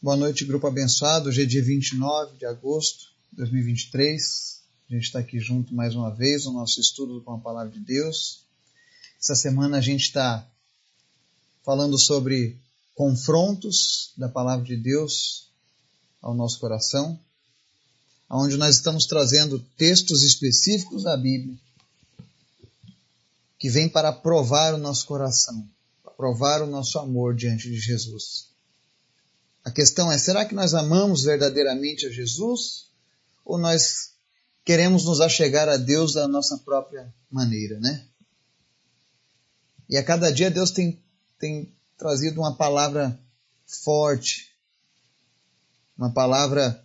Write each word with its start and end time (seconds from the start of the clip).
Boa 0.00 0.16
noite, 0.16 0.44
grupo 0.44 0.64
abençoado. 0.64 1.28
Hoje 1.28 1.42
é 1.42 1.44
dia 1.44 1.60
29 1.60 2.38
de 2.38 2.46
agosto 2.46 3.06
de 3.32 3.38
2023. 3.38 4.62
A 4.88 4.94
gente 4.94 5.02
está 5.02 5.18
aqui 5.18 5.40
junto 5.40 5.74
mais 5.74 5.92
uma 5.92 6.14
vez 6.14 6.44
no 6.44 6.52
nosso 6.52 6.80
estudo 6.80 7.20
com 7.22 7.32
a 7.32 7.38
palavra 7.40 7.72
de 7.72 7.80
Deus. 7.80 8.44
Essa 9.20 9.34
semana 9.34 9.78
a 9.78 9.80
gente 9.80 10.02
está 10.02 10.48
falando 11.64 11.98
sobre 11.98 12.56
confrontos 12.94 14.12
da 14.16 14.28
palavra 14.28 14.64
de 14.64 14.76
Deus 14.76 15.48
ao 16.22 16.32
nosso 16.32 16.60
coração, 16.60 17.18
onde 18.30 18.56
nós 18.56 18.76
estamos 18.76 19.04
trazendo 19.04 19.58
textos 19.76 20.22
específicos 20.22 21.02
da 21.02 21.16
Bíblia 21.16 21.58
que 23.58 23.68
vêm 23.68 23.88
para 23.88 24.12
provar 24.12 24.74
o 24.74 24.78
nosso 24.78 25.04
coração, 25.06 25.68
para 26.04 26.12
provar 26.12 26.62
o 26.62 26.68
nosso 26.68 27.00
amor 27.00 27.34
diante 27.34 27.68
de 27.68 27.80
Jesus. 27.80 28.47
A 29.68 29.70
questão 29.70 30.10
é: 30.10 30.16
será 30.16 30.46
que 30.46 30.54
nós 30.54 30.72
amamos 30.72 31.24
verdadeiramente 31.24 32.06
a 32.06 32.10
Jesus? 32.10 32.86
Ou 33.44 33.58
nós 33.58 34.12
queremos 34.64 35.04
nos 35.04 35.20
achegar 35.20 35.68
a 35.68 35.76
Deus 35.76 36.14
da 36.14 36.26
nossa 36.26 36.56
própria 36.56 37.12
maneira, 37.30 37.78
né? 37.78 38.02
E 39.86 39.98
a 39.98 40.02
cada 40.02 40.32
dia 40.32 40.50
Deus 40.50 40.70
tem, 40.70 40.98
tem 41.38 41.70
trazido 41.98 42.40
uma 42.40 42.56
palavra 42.56 43.20
forte, 43.66 44.56
uma 45.98 46.10
palavra 46.10 46.82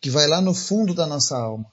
que 0.00 0.10
vai 0.10 0.28
lá 0.28 0.40
no 0.40 0.54
fundo 0.54 0.94
da 0.94 1.08
nossa 1.08 1.36
alma. 1.36 1.66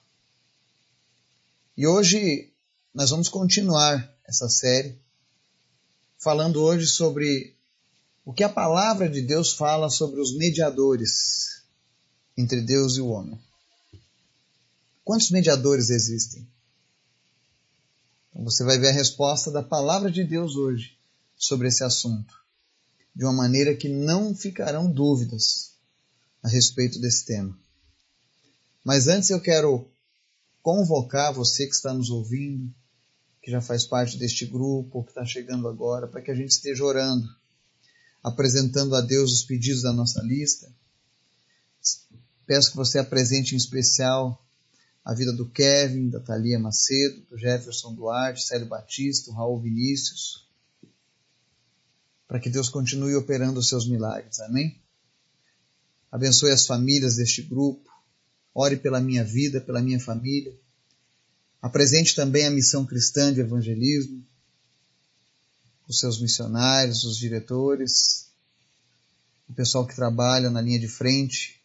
E 1.78 1.86
hoje 1.86 2.52
nós 2.92 3.12
vamos 3.12 3.30
continuar 3.30 4.12
essa 4.26 4.50
série, 4.50 5.00
falando 6.18 6.60
hoje 6.60 6.88
sobre 6.88 7.59
o 8.30 8.32
que 8.32 8.44
a 8.44 8.50
palavra 8.50 9.10
de 9.10 9.24
Deus 9.24 9.54
fala 9.54 9.90
sobre 9.90 10.22
os 10.22 10.38
mediadores 10.38 11.64
entre 12.38 12.62
Deus 12.62 12.96
e 12.96 13.02
o 13.02 13.08
homem. 13.08 13.40
Quantos 15.04 15.32
mediadores 15.32 15.90
existem? 15.90 16.48
Então 18.30 18.44
você 18.44 18.64
vai 18.64 18.78
ver 18.78 18.90
a 18.90 18.94
resposta 18.94 19.50
da 19.50 19.64
palavra 19.64 20.12
de 20.12 20.24
Deus 20.24 20.56
hoje 20.56 20.96
sobre 21.36 21.70
esse 21.70 21.84
assunto, 21.84 22.36
de 23.16 23.26
uma 23.26 23.34
maneira 23.34 23.76
que 23.76 23.90
não 23.90 24.36
ficarão 24.36 24.92
dúvidas 24.92 25.72
a 26.44 26.50
respeito 26.50 27.02
desse 27.02 27.26
tema. 27.26 27.58
Mas 28.84 29.08
antes 29.08 29.32
eu 29.32 29.42
quero 29.42 29.90
convocar 30.62 31.34
você 31.34 31.66
que 31.66 31.74
está 31.74 31.96
nos 31.96 32.12
ouvindo, 32.12 32.72
que 33.42 33.50
já 33.50 33.60
faz 33.60 33.86
parte 33.86 34.20
deste 34.20 34.46
grupo, 34.46 35.04
que 35.04 35.10
está 35.10 35.26
chegando 35.26 35.68
agora, 35.68 36.08
para 36.08 36.22
que 36.22 36.30
a 36.30 36.36
gente 36.36 36.52
esteja 36.52 36.84
orando 36.84 37.28
apresentando 38.24 38.96
a 38.96 39.02
Deus 39.02 39.32
os 39.32 39.44
pedidos 39.44 39.82
da 39.82 39.94
nossa 39.94 40.22
lista. 40.22 40.72
Peço 42.46 42.72
que 42.72 42.78
você 42.78 43.00
apresente 43.00 43.54
em 43.54 43.58
especial 43.58 44.44
a 45.04 45.14
vida 45.14 45.32
do 45.32 45.50
Kevin, 45.50 46.10
da 46.10 46.20
Thalia 46.20 46.60
Macedo, 46.60 47.22
do 47.30 47.38
Jefferson 47.38 47.94
Duarte, 47.94 48.44
Célio 48.44 48.68
Batista, 48.68 49.32
Raul 49.34 49.62
Vinícius, 49.62 50.48
para 52.28 52.40
que 52.40 52.50
Deus 52.50 52.70
continue 52.70 53.16
operando 53.16 53.60
os 53.60 53.70
seus 53.70 53.88
milagres. 53.88 54.40
Amém? 54.42 54.80
Abençoe 56.12 56.52
as 56.52 56.66
famílias 56.66 57.16
deste 57.16 57.42
grupo. 57.42 57.90
Ore 58.54 58.78
pela 58.78 59.00
minha 59.00 59.24
vida, 59.24 59.62
pela 59.62 59.82
minha 59.82 60.00
família. 60.00 60.56
Apresente 61.62 62.16
também 62.16 62.46
a 62.46 62.52
missão 62.52 62.86
cristã 62.86 63.34
de 63.34 63.42
evangelismo 63.42 64.26
os 65.90 66.00
seus 66.00 66.22
missionários, 66.22 67.04
os 67.04 67.18
diretores, 67.18 68.30
o 69.50 69.54
pessoal 69.54 69.88
que 69.88 69.96
trabalha 69.96 70.52
na 70.52 70.62
linha 70.62 70.80
de 70.80 70.88
frente, 70.88 71.60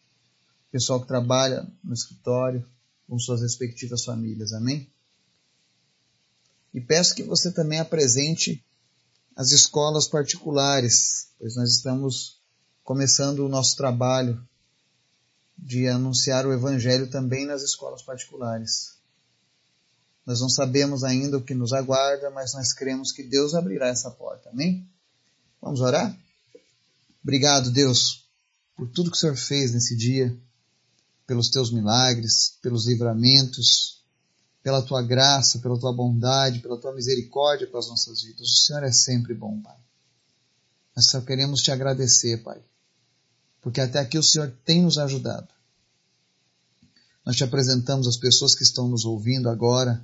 o 0.67 0.71
pessoal 0.71 0.99
que 0.99 1.07
trabalha 1.07 1.71
no 1.83 1.93
escritório, 1.93 2.67
com 3.07 3.19
suas 3.19 3.41
respectivas 3.41 4.03
famílias. 4.03 4.51
Amém? 4.51 4.89
E 6.73 6.81
peço 6.81 7.13
que 7.13 7.21
você 7.21 7.51
também 7.51 7.79
apresente 7.79 8.65
as 9.35 9.51
escolas 9.51 10.07
particulares, 10.07 11.27
pois 11.37 11.55
nós 11.55 11.69
estamos 11.69 12.41
começando 12.83 13.45
o 13.45 13.49
nosso 13.49 13.77
trabalho 13.77 14.43
de 15.55 15.87
anunciar 15.87 16.47
o 16.47 16.53
Evangelho 16.53 17.09
também 17.11 17.45
nas 17.45 17.61
escolas 17.61 18.01
particulares. 18.01 18.94
Nós 20.25 20.41
não 20.41 20.49
sabemos 20.49 21.03
ainda 21.03 21.37
o 21.37 21.43
que 21.43 21.53
nos 21.53 21.71
aguarda, 21.71 22.31
mas 22.31 22.53
nós 22.53 22.73
cremos 22.73 23.11
que 23.11 23.21
Deus 23.21 23.53
abrirá 23.53 23.87
essa 23.87 24.09
porta. 24.09 24.49
Amém? 24.49 24.87
Vamos 25.61 25.81
orar? 25.81 26.15
Obrigado, 27.23 27.71
Deus, 27.71 28.25
por 28.75 28.87
tudo 28.87 29.11
que 29.11 29.17
o 29.17 29.19
Senhor 29.19 29.35
fez 29.35 29.73
nesse 29.73 29.95
dia, 29.95 30.35
pelos 31.25 31.49
teus 31.49 31.71
milagres, 31.71 32.57
pelos 32.61 32.87
livramentos, 32.87 34.03
pela 34.61 34.81
tua 34.81 35.01
graça, 35.01 35.59
pela 35.59 35.79
tua 35.79 35.93
bondade, 35.93 36.59
pela 36.59 36.77
tua 36.77 36.93
misericórdia 36.93 37.67
com 37.67 37.77
as 37.77 37.87
nossas 37.87 38.23
vidas. 38.23 38.47
O 38.47 38.65
Senhor 38.65 38.83
é 38.83 38.91
sempre 38.91 39.33
bom, 39.33 39.61
Pai. 39.61 39.77
Nós 40.95 41.07
só 41.07 41.21
queremos 41.21 41.61
te 41.61 41.71
agradecer, 41.71 42.41
Pai, 42.43 42.59
porque 43.61 43.81
até 43.81 43.99
aqui 43.99 44.17
o 44.17 44.23
Senhor 44.23 44.51
tem 44.63 44.81
nos 44.81 44.97
ajudado. 44.97 45.47
Nós 47.25 47.35
te 47.35 47.43
apresentamos 47.43 48.07
as 48.07 48.17
pessoas 48.17 48.55
que 48.55 48.63
estão 48.63 48.87
nos 48.87 49.03
ouvindo 49.03 49.49
agora, 49.49 50.03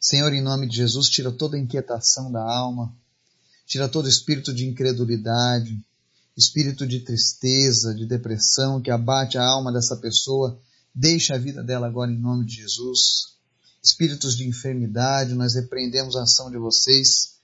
Senhor, 0.00 0.32
em 0.32 0.42
nome 0.42 0.68
de 0.68 0.76
Jesus, 0.76 1.08
tira 1.08 1.32
toda 1.32 1.56
a 1.56 1.60
inquietação 1.60 2.30
da 2.30 2.42
alma, 2.42 2.94
tira 3.66 3.88
todo 3.88 4.08
espírito 4.08 4.54
de 4.54 4.64
incredulidade, 4.64 5.78
espírito 6.36 6.86
de 6.86 7.00
tristeza, 7.00 7.92
de 7.92 8.06
depressão 8.06 8.80
que 8.80 8.92
abate 8.92 9.36
a 9.36 9.44
alma 9.44 9.72
dessa 9.72 9.96
pessoa, 9.96 10.58
deixa 10.94 11.34
a 11.34 11.38
vida 11.38 11.64
dela 11.64 11.88
agora 11.88 12.12
em 12.12 12.18
nome 12.18 12.46
de 12.46 12.56
Jesus. 12.56 13.36
Espíritos 13.82 14.36
de 14.36 14.46
enfermidade, 14.46 15.34
nós 15.34 15.54
repreendemos 15.54 16.14
a 16.14 16.22
ação 16.22 16.50
de 16.50 16.58
vocês 16.58 17.38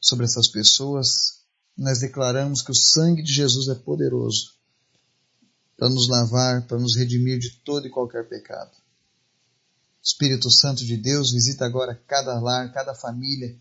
sobre 0.00 0.24
essas 0.24 0.48
pessoas. 0.48 1.40
Nós 1.76 2.00
declaramos 2.00 2.60
que 2.60 2.72
o 2.72 2.74
sangue 2.74 3.22
de 3.22 3.32
Jesus 3.32 3.68
é 3.68 3.74
poderoso 3.74 4.52
para 5.76 5.88
nos 5.88 6.08
lavar, 6.08 6.66
para 6.66 6.78
nos 6.78 6.96
redimir 6.96 7.38
de 7.38 7.50
todo 7.64 7.86
e 7.86 7.90
qualquer 7.90 8.28
pecado. 8.28 8.70
Espírito 10.04 10.50
Santo 10.50 10.84
de 10.84 10.98
Deus, 10.98 11.32
visita 11.32 11.64
agora 11.64 11.98
cada 12.06 12.38
lar, 12.38 12.70
cada 12.74 12.94
família 12.94 13.58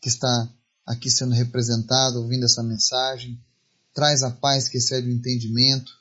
que 0.00 0.08
está 0.08 0.48
aqui 0.86 1.10
sendo 1.10 1.34
representado, 1.34 2.20
ouvindo 2.20 2.44
essa 2.44 2.62
mensagem. 2.62 3.42
Traz 3.92 4.22
a 4.22 4.30
paz 4.30 4.68
que 4.68 4.78
excede 4.78 5.08
o 5.08 5.12
entendimento. 5.12 5.92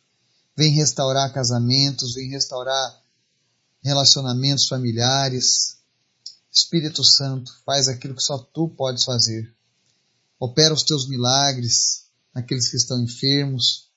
Vem 0.56 0.72
restaurar 0.72 1.34
casamentos, 1.34 2.14
vem 2.14 2.30
restaurar 2.30 3.02
relacionamentos 3.84 4.68
familiares. 4.68 5.78
Espírito 6.52 7.03
Santo, 7.03 7.52
faz 7.66 7.88
aquilo 7.88 8.14
que 8.14 8.22
só 8.22 8.38
tu 8.38 8.70
podes 8.70 9.03
fazer. 9.03 9.52
Opera 10.40 10.75
os 10.75 10.84
teus 10.84 11.08
milagres 11.08 12.06
naqueles 12.36 12.70
que 12.70 12.78
estão 12.78 13.02
enfermos. 13.03 13.90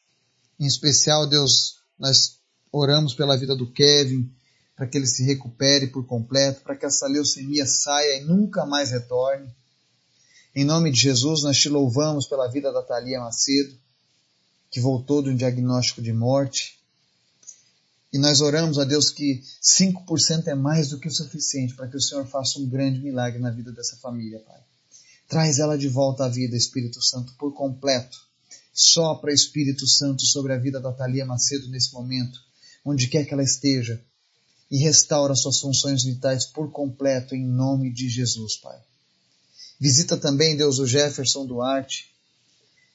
Em 0.59 0.67
especial, 0.67 1.27
Deus, 1.27 1.81
nós 1.99 2.39
oramos 2.73 3.12
pela 3.12 3.37
vida 3.37 3.55
do 3.55 3.71
Kevin, 3.71 4.34
para 4.77 4.87
que 4.87 4.99
ele 4.99 5.07
se 5.07 5.25
recupere 5.25 5.87
por 5.89 6.05
completo, 6.05 6.62
para 6.62 6.77
que 6.77 6.85
essa 6.85 7.07
leucemia 7.07 7.67
saia 7.67 8.21
e 8.21 8.25
nunca 8.25 8.67
mais 8.67 8.91
retorne. 8.91 9.49
Em 10.55 10.65
nome 10.65 10.91
de 10.91 11.01
Jesus, 11.01 11.43
nós 11.43 11.59
te 11.59 11.69
louvamos 11.69 12.27
pela 12.27 12.49
vida 12.49 12.73
da 12.73 12.83
Thalia 12.83 13.21
Macedo, 13.21 13.77
que 14.71 14.81
voltou 14.81 15.23
de 15.23 15.31
um 15.31 15.37
diagnóstico 15.37 16.03
de 16.03 16.12
morte. 16.12 16.79
E 18.12 18.19
nós 18.19 18.41
oramos 18.41 18.79
a 18.79 18.85
Deus 18.85 19.11
que 19.11 19.43
5% 19.62 20.47
é 20.47 20.55
mais 20.55 20.89
do 20.89 20.99
que 20.99 21.09
o 21.09 21.12
suficiente 21.12 21.75
para 21.75 21.89
que 21.89 21.97
o 21.97 22.01
Senhor 22.01 22.27
faça 22.27 22.59
um 22.61 22.69
grande 22.69 23.01
milagre 23.01 23.41
na 23.41 23.51
vida 23.51 23.73
dessa 23.73 23.97
família, 23.97 24.41
Pai. 24.41 24.61
Traz 25.29 25.59
ela 25.59 25.77
de 25.77 25.89
volta 25.89 26.25
à 26.25 26.29
vida, 26.29 26.56
Espírito 26.56 27.03
Santo, 27.03 27.35
por 27.35 27.53
completo. 27.53 28.17
Sopra 28.73 29.33
Espírito 29.33 29.87
Santo 29.87 30.23
sobre 30.25 30.53
a 30.53 30.59
vida 30.59 30.81
da 30.81 30.93
Thalia 30.93 31.25
Macedo 31.25 31.69
nesse 31.69 31.93
momento, 31.93 32.41
onde 32.85 33.09
quer 33.09 33.25
que 33.25 33.32
ela 33.32 33.43
esteja 33.43 34.00
e 34.70 34.78
restaura 34.78 35.34
suas 35.34 35.61
funções 35.61 36.05
vitais 36.05 36.46
por 36.46 36.70
completo 36.70 37.34
em 37.34 37.46
nome 37.46 37.93
de 37.93 38.08
Jesus, 38.08 38.56
Pai. 38.56 38.78
Visita 39.78 40.16
também, 40.16 40.56
Deus, 40.56 40.78
o 40.78 40.87
Jefferson 40.87 41.46
Duarte. 41.46 42.12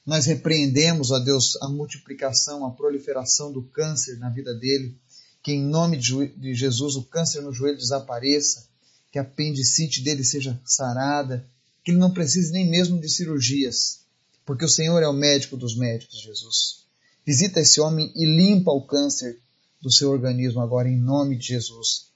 Nós 0.04 0.26
repreendemos, 0.26 1.10
ó 1.10 1.18
Deus, 1.18 1.56
a 1.62 1.68
multiplicação, 1.68 2.66
a 2.66 2.70
proliferação 2.70 3.52
do 3.52 3.62
câncer 3.62 4.18
na 4.18 4.30
vida 4.30 4.54
dele. 4.54 4.96
Que 5.42 5.52
em 5.52 5.62
nome 5.62 5.96
de 5.96 6.54
Jesus 6.54 6.96
o 6.96 7.02
câncer 7.02 7.40
no 7.40 7.52
joelho 7.52 7.78
desapareça, 7.78 8.68
que 9.10 9.18
a 9.18 9.22
apendicite 9.22 10.02
dele 10.02 10.22
seja 10.22 10.60
sarada, 10.64 11.46
que 11.84 11.90
ele 11.90 11.98
não 11.98 12.12
precise 12.12 12.52
nem 12.52 12.68
mesmo 12.68 13.00
de 13.00 13.08
cirurgias, 13.08 14.00
porque 14.44 14.64
o 14.64 14.68
Senhor 14.68 15.02
é 15.02 15.08
o 15.08 15.12
médico 15.12 15.56
dos 15.56 15.76
médicos, 15.76 16.20
Jesus. 16.20 16.84
Visita 17.24 17.60
esse 17.60 17.80
homem 17.80 18.12
e 18.14 18.24
limpa 18.24 18.70
o 18.70 18.82
câncer 18.82 19.38
do 19.80 19.90
seu 19.90 20.10
organismo 20.10 20.60
agora 20.60 20.88
em 20.88 20.96
nome 20.96 21.36
de 21.36 21.48
Jesus. 21.48 22.10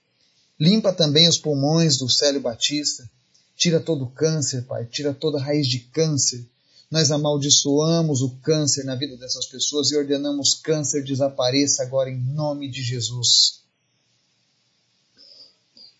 Limpa 0.58 0.92
também 0.92 1.28
os 1.28 1.38
pulmões 1.38 1.96
do 1.96 2.08
Célio 2.08 2.40
Batista. 2.40 3.08
Tira 3.56 3.80
todo 3.80 4.04
o 4.04 4.10
câncer, 4.10 4.62
Pai. 4.62 4.84
Tira 4.86 5.14
toda 5.14 5.40
raiz 5.40 5.66
de 5.66 5.80
câncer 5.80 6.46
Nós 6.90 7.10
amaldiçoamos 7.10 8.20
o 8.20 8.30
câncer 8.36 8.84
na 8.84 8.94
vida 8.94 9.16
dessas 9.16 9.46
pessoas 9.46 9.90
e 9.90 9.96
ordenamos 9.96 10.54
câncer 10.54 11.02
desapareça 11.02 11.82
agora 11.82 12.10
em 12.10 12.18
nome 12.18 12.70
de 12.70 12.82
Jesus. 12.82 13.62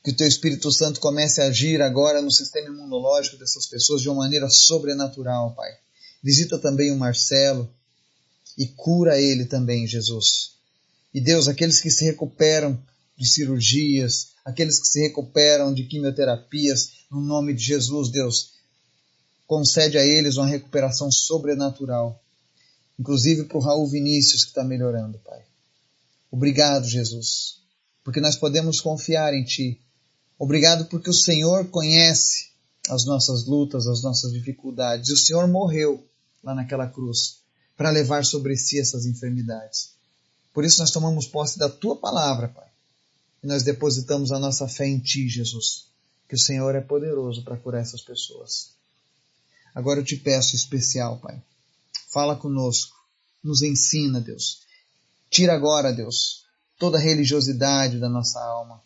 Que 0.04 0.10
o 0.10 0.16
teu 0.16 0.28
Espírito 0.28 0.70
Santo 0.70 1.00
comece 1.00 1.40
a 1.40 1.46
agir 1.46 1.80
agora 1.80 2.20
no 2.20 2.30
sistema 2.30 2.68
imunológico 2.68 3.38
dessas 3.38 3.66
pessoas 3.66 4.02
de 4.02 4.08
uma 4.08 4.22
maneira 4.22 4.48
sobrenatural, 4.50 5.54
Pai. 5.54 5.70
Visita 6.22 6.58
também 6.58 6.92
o 6.92 6.96
Marcelo 6.96 7.68
e 8.56 8.66
cura 8.66 9.18
ele 9.18 9.46
também, 9.46 9.86
Jesus. 9.86 10.54
E 11.14 11.20
Deus, 11.20 11.48
aqueles 11.48 11.80
que 11.80 11.90
se 11.90 12.04
recuperam 12.04 12.82
de 13.16 13.26
cirurgias, 13.26 14.32
aqueles 14.44 14.78
que 14.80 14.88
se 14.88 15.00
recuperam 15.00 15.72
de 15.72 15.84
quimioterapias, 15.84 16.90
no 17.10 17.20
nome 17.20 17.54
de 17.54 17.62
Jesus, 17.62 18.10
Deus, 18.10 18.54
concede 19.46 19.96
a 19.96 20.04
eles 20.04 20.36
uma 20.36 20.46
recuperação 20.46 21.10
sobrenatural. 21.12 22.20
Inclusive 22.98 23.44
para 23.44 23.56
o 23.56 23.60
Raul 23.60 23.88
Vinícius 23.88 24.42
que 24.42 24.50
está 24.50 24.64
melhorando, 24.64 25.18
Pai. 25.18 25.42
Obrigado, 26.30 26.88
Jesus, 26.88 27.60
porque 28.02 28.20
nós 28.20 28.36
podemos 28.36 28.80
confiar 28.80 29.32
em 29.32 29.44
Ti 29.44 29.80
Obrigado 30.38 30.86
porque 30.86 31.08
o 31.08 31.14
Senhor 31.14 31.68
conhece 31.68 32.50
as 32.88 33.04
nossas 33.06 33.46
lutas, 33.46 33.86
as 33.86 34.02
nossas 34.02 34.32
dificuldades. 34.32 35.08
E 35.08 35.12
o 35.12 35.16
Senhor 35.16 35.46
morreu 35.48 36.06
lá 36.42 36.54
naquela 36.54 36.86
cruz 36.86 37.38
para 37.76 37.90
levar 37.90 38.24
sobre 38.24 38.56
si 38.56 38.78
essas 38.78 39.06
enfermidades. 39.06 39.93
Por 40.54 40.64
isso 40.64 40.80
nós 40.80 40.90
tomamos 40.90 41.26
posse 41.26 41.58
da 41.58 41.68
tua 41.68 41.96
palavra, 41.96 42.48
Pai. 42.48 42.68
E 43.42 43.46
nós 43.46 43.62
depositamos 43.62 44.32
a 44.32 44.38
nossa 44.38 44.66
fé 44.66 44.86
em 44.86 44.98
ti, 44.98 45.28
Jesus. 45.28 45.84
Que 46.26 46.34
o 46.34 46.38
Senhor 46.38 46.74
é 46.74 46.80
poderoso 46.80 47.42
para 47.42 47.58
curar 47.58 47.82
essas 47.82 48.00
pessoas. 48.00 48.70
Agora 49.74 50.00
eu 50.00 50.04
te 50.04 50.16
peço 50.16 50.56
especial, 50.56 51.18
Pai. 51.18 51.42
Fala 52.08 52.34
conosco. 52.34 52.96
Nos 53.42 53.60
ensina, 53.60 54.18
Deus. 54.18 54.62
Tira 55.28 55.52
agora, 55.52 55.92
Deus, 55.92 56.46
toda 56.78 56.96
a 56.96 57.00
religiosidade 57.00 57.98
da 57.98 58.08
nossa 58.08 58.40
alma 58.40 58.80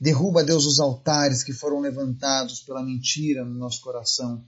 Derruba, 0.00 0.44
Deus, 0.44 0.64
os 0.64 0.78
altares 0.78 1.42
que 1.42 1.52
foram 1.52 1.80
levantados 1.80 2.60
pela 2.60 2.82
mentira 2.82 3.44
no 3.44 3.54
nosso 3.54 3.80
coração. 3.80 4.42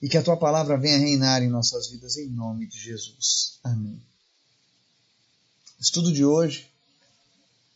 E 0.00 0.08
que 0.08 0.16
a 0.16 0.22
tua 0.22 0.36
palavra 0.36 0.78
venha 0.78 0.98
reinar 0.98 1.42
em 1.42 1.48
nossas 1.48 1.88
vidas, 1.88 2.16
em 2.16 2.28
nome 2.28 2.66
de 2.66 2.78
Jesus. 2.78 3.58
Amém. 3.62 4.00
Estudo 5.82 6.12
de 6.12 6.24
hoje, 6.24 6.70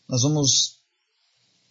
nós 0.08 0.22
vamos 0.22 0.78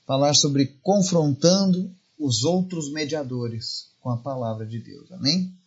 falar 0.05 0.33
sobre 0.33 0.65
confrontando 0.83 1.89
os 2.19 2.43
outros 2.43 2.91
mediadores 2.91 3.87
com 4.01 4.09
a 4.09 4.17
palavra 4.17 4.65
de 4.65 4.77
Deus. 4.79 5.09
Amém? 5.13 5.57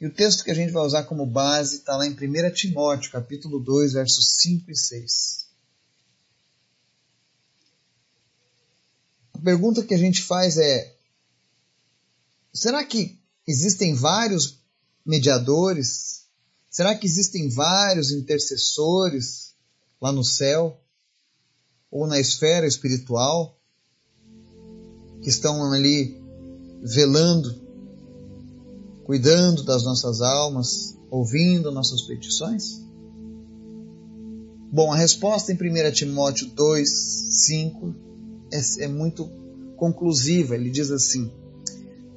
E 0.00 0.06
o 0.08 0.12
texto 0.12 0.42
que 0.42 0.50
a 0.50 0.54
gente 0.54 0.72
vai 0.72 0.84
usar 0.84 1.04
como 1.04 1.24
base 1.24 1.76
está 1.76 1.96
lá 1.96 2.04
em 2.04 2.10
1 2.10 2.52
Timóteo, 2.52 3.12
capítulo 3.12 3.60
2, 3.60 3.92
versos 3.92 4.38
5 4.38 4.72
e 4.72 4.76
6. 4.76 5.46
A 9.34 9.38
pergunta 9.38 9.84
que 9.84 9.94
a 9.94 9.98
gente 9.98 10.20
faz 10.20 10.56
é: 10.56 10.96
será 12.52 12.84
que 12.84 13.16
existem 13.46 13.94
vários 13.94 14.58
mediadores? 15.04 16.24
Será 16.68 16.92
que 16.92 17.06
existem 17.06 17.48
vários 17.50 18.10
intercessores 18.10 19.46
lá 20.00 20.12
no 20.12 20.24
céu 20.24 20.80
ou 21.90 22.06
na 22.06 22.20
esfera 22.20 22.66
espiritual 22.66 23.58
que 25.22 25.28
estão 25.28 25.72
ali 25.72 26.20
velando, 26.82 27.54
cuidando 29.04 29.62
das 29.62 29.82
nossas 29.82 30.20
almas, 30.20 30.96
ouvindo 31.10 31.70
nossas 31.70 32.02
petições? 32.02 32.84
Bom, 34.70 34.92
a 34.92 34.96
resposta 34.96 35.52
em 35.52 35.56
1 35.56 35.92
Timóteo 35.92 36.48
2, 36.48 36.88
5 36.88 37.94
é, 38.52 38.84
é 38.84 38.88
muito 38.88 39.26
conclusiva. 39.76 40.54
Ele 40.54 40.70
diz 40.70 40.90
assim: 40.90 41.30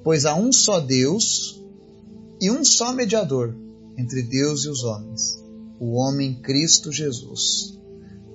Pois 0.03 0.25
há 0.25 0.35
um 0.35 0.51
só 0.51 0.79
Deus 0.79 1.63
e 2.41 2.49
um 2.49 2.63
só 2.65 2.91
mediador 2.91 3.55
entre 3.97 4.23
Deus 4.23 4.65
e 4.65 4.69
os 4.69 4.83
homens, 4.83 5.43
o 5.79 5.93
homem 5.93 6.35
Cristo 6.35 6.91
Jesus, 6.91 7.79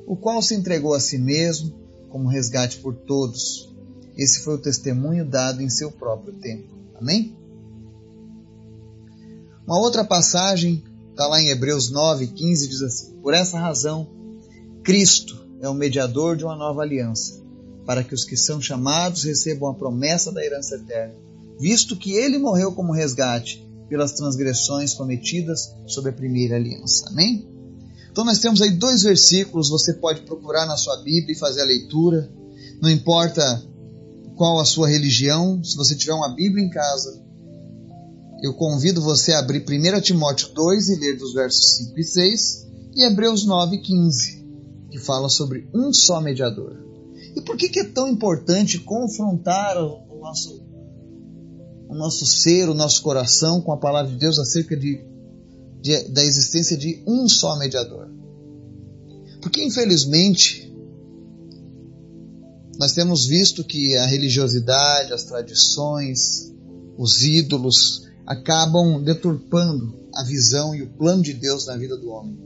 o 0.07 0.17
qual 0.17 0.41
se 0.41 0.55
entregou 0.55 0.95
a 0.95 1.01
si 1.01 1.19
mesmo 1.19 1.75
como 2.09 2.29
resgate 2.29 2.79
por 2.79 2.95
todos. 2.95 3.73
Esse 4.17 4.41
foi 4.41 4.55
o 4.55 4.61
testemunho 4.61 5.25
dado 5.25 5.61
em 5.61 5.69
seu 5.69 5.91
próprio 5.91 6.33
tempo. 6.35 6.73
Amém? 6.95 7.37
Uma 9.67 9.79
outra 9.79 10.05
passagem 10.05 10.85
está 11.11 11.27
lá 11.27 11.41
em 11.41 11.49
Hebreus 11.49 11.91
9, 11.91 12.29
15, 12.29 12.69
diz 12.69 12.83
assim: 12.83 13.15
Por 13.21 13.35
essa 13.35 13.59
razão, 13.59 14.09
Cristo 14.83 15.45
é 15.61 15.69
o 15.69 15.75
mediador 15.75 16.37
de 16.37 16.45
uma 16.45 16.57
nova 16.57 16.83
aliança 16.83 17.43
para 17.85 18.03
que 18.03 18.15
os 18.15 18.25
que 18.25 18.37
são 18.37 18.61
chamados 18.61 19.25
recebam 19.25 19.69
a 19.69 19.75
promessa 19.75 20.33
da 20.33 20.45
herança 20.45 20.77
eterna, 20.77 21.15
visto 21.59 21.97
que 21.97 22.13
ele 22.13 22.39
morreu 22.39 22.73
como 22.73 22.93
resgate 22.93 23.67
pelas 23.95 24.11
transgressões 24.11 24.93
cometidas 24.93 25.73
sob 25.87 26.09
a 26.09 26.13
primeira 26.13 26.57
aliança. 26.57 27.07
Amém? 27.11 27.49
Então 28.11 28.25
nós 28.25 28.41
temos 28.41 28.61
aí 28.61 28.73
dois 28.73 29.05
versículos, 29.05 29.71
você 29.71 29.95
pode 29.95 30.23
procurar 30.23 30.67
na 30.67 30.77
sua 30.77 30.97
Bíblia 30.97 31.33
e 31.33 31.39
fazer 31.39 31.63
a 31.63 31.65
leitura. 31.65 32.29
Não 32.83 32.91
importa 32.91 33.65
qual 34.35 34.59
a 34.59 34.65
sua 34.65 34.89
religião, 34.89 35.63
se 35.63 35.77
você 35.77 35.95
tiver 35.95 36.13
uma 36.13 36.35
Bíblia 36.35 36.65
em 36.65 36.71
casa, 36.71 37.23
eu 38.43 38.53
convido 38.55 39.01
você 39.01 39.33
a 39.33 39.39
abrir 39.39 39.65
1 39.65 40.01
Timóteo 40.01 40.49
2 40.53 40.89
e 40.89 40.97
ler 40.97 41.17
dos 41.17 41.33
versos 41.33 41.77
5 41.77 42.01
e 42.01 42.03
6 42.03 42.67
e 42.97 43.05
Hebreus 43.05 43.47
9 43.47 43.77
e 43.77 43.81
15, 43.81 44.45
que 44.91 44.99
fala 44.99 45.29
sobre 45.29 45.69
um 45.73 45.93
só 45.93 46.21
mediador. 46.21 46.85
E 47.37 47.41
por 47.41 47.57
que, 47.57 47.69
que 47.69 47.79
é 47.79 47.85
tão 47.85 48.09
importante 48.09 48.81
confrontar 48.81 49.77
o 49.79 50.19
nosso, 50.21 50.65
o 51.95 51.97
nosso 51.97 52.27
ser, 52.27 52.69
o 52.69 52.75
nosso 52.75 53.01
coração 53.03 53.61
com 53.61 53.73
a 53.73 53.77
palavra 53.77 54.11
de 54.11 54.19
Deus 54.19 54.37
acerca 54.37 54.77
de, 54.77 55.01
de, 55.81 56.09
da 56.09 56.25
existência 56.25 56.77
de 56.77 57.01
um 57.07 57.29
só 57.29 57.57
mediador? 57.57 58.11
Porque, 59.41 59.63
infelizmente, 59.63 60.75
nós 62.81 62.93
temos 62.93 63.27
visto 63.27 63.63
que 63.63 63.97
a 63.97 64.07
religiosidade, 64.07 65.13
as 65.13 65.23
tradições, 65.23 66.53
os 66.99 67.23
ídolos 67.23 68.09
acabam 68.27 69.01
deturpando 69.01 69.95
a 70.17 70.25
visão 70.25 70.75
e 70.75 70.83
o 70.83 70.91
plano 70.91 71.23
de 71.23 71.33
Deus 71.33 71.67
na 71.67 71.77
vida 71.77 71.97
do 71.97 72.11
homem. 72.11 72.37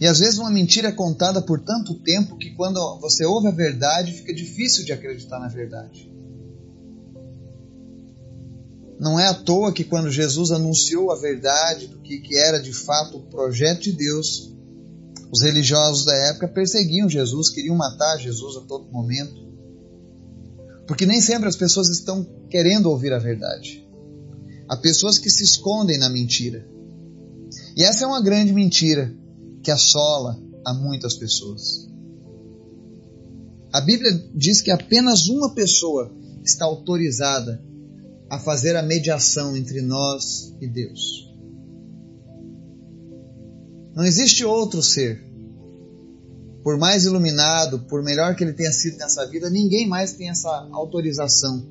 E 0.00 0.06
às 0.06 0.20
vezes 0.20 0.38
uma 0.38 0.50
mentira 0.50 0.90
é 0.90 0.92
contada 0.92 1.42
por 1.42 1.58
tanto 1.58 1.94
tempo 1.94 2.36
que 2.36 2.54
quando 2.54 2.78
você 3.00 3.24
ouve 3.24 3.48
a 3.48 3.50
verdade 3.50 4.12
fica 4.12 4.32
difícil 4.32 4.84
de 4.84 4.92
acreditar 4.92 5.40
na 5.40 5.48
verdade. 5.48 6.17
Não 8.98 9.18
é 9.18 9.28
à 9.28 9.34
toa 9.34 9.72
que 9.72 9.84
quando 9.84 10.10
Jesus 10.10 10.50
anunciou 10.50 11.12
a 11.12 11.16
verdade 11.16 11.86
do 11.86 11.98
que, 12.00 12.18
que 12.18 12.36
era 12.36 12.60
de 12.60 12.72
fato 12.72 13.18
o 13.18 13.22
projeto 13.22 13.82
de 13.82 13.92
Deus, 13.92 14.52
os 15.30 15.42
religiosos 15.42 16.04
da 16.04 16.14
época 16.14 16.48
perseguiam 16.48 17.08
Jesus, 17.08 17.50
queriam 17.50 17.76
matar 17.76 18.18
Jesus 18.18 18.56
a 18.56 18.60
todo 18.62 18.90
momento. 18.90 19.46
Porque 20.86 21.06
nem 21.06 21.20
sempre 21.20 21.48
as 21.48 21.56
pessoas 21.56 21.88
estão 21.90 22.24
querendo 22.50 22.86
ouvir 22.86 23.12
a 23.12 23.18
verdade. 23.18 23.86
Há 24.68 24.76
pessoas 24.76 25.18
que 25.18 25.30
se 25.30 25.44
escondem 25.44 25.98
na 25.98 26.08
mentira. 26.08 26.66
E 27.76 27.84
essa 27.84 28.04
é 28.04 28.06
uma 28.06 28.22
grande 28.22 28.52
mentira 28.52 29.14
que 29.62 29.70
assola 29.70 30.40
a 30.64 30.74
muitas 30.74 31.14
pessoas. 31.14 31.88
A 33.72 33.80
Bíblia 33.80 34.12
diz 34.34 34.60
que 34.60 34.70
apenas 34.70 35.28
uma 35.28 35.54
pessoa 35.54 36.10
está 36.42 36.64
autorizada 36.64 37.62
a 38.30 38.38
fazer 38.38 38.76
a 38.76 38.82
mediação 38.82 39.56
entre 39.56 39.80
nós 39.80 40.54
e 40.60 40.66
Deus. 40.66 41.28
Não 43.94 44.04
existe 44.04 44.44
outro 44.44 44.82
ser. 44.82 45.26
Por 46.62 46.76
mais 46.76 47.04
iluminado, 47.04 47.80
por 47.80 48.02
melhor 48.02 48.36
que 48.36 48.44
ele 48.44 48.52
tenha 48.52 48.72
sido 48.72 48.98
nessa 48.98 49.26
vida, 49.26 49.48
ninguém 49.48 49.88
mais 49.88 50.12
tem 50.12 50.28
essa 50.28 50.68
autorização 50.72 51.66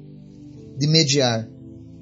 de 0.77 0.87
mediar. 0.87 1.47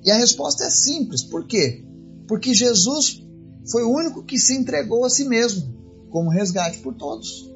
E 0.03 0.11
a 0.11 0.17
resposta 0.17 0.63
é 0.63 0.69
simples. 0.69 1.23
Por 1.23 1.45
quê? 1.45 1.83
Porque 2.27 2.53
Jesus 2.53 3.23
foi 3.69 3.83
o 3.83 3.91
único 3.91 4.23
que 4.23 4.39
se 4.39 4.55
entregou 4.55 5.03
a 5.03 5.09
si 5.09 5.25
mesmo 5.25 5.75
como 6.09 6.29
resgate 6.29 6.77
por 6.79 6.93
todos. 6.93 7.51